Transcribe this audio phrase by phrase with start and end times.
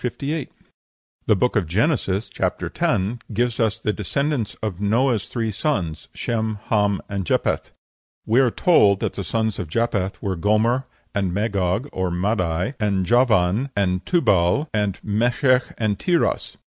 [0.01, 0.49] 58.)
[1.27, 2.59] The Book of Genesis (chap.
[2.63, 2.99] x.)
[3.33, 7.69] gives us the descendants of Noah's three sons, Shem, Ham, and Japheth.
[8.25, 13.05] We are told that the sons of Japheth were Gomer, and Magog, and Madai, and
[13.05, 16.57] Javan, and Tubal, and Meshech, and Tiras.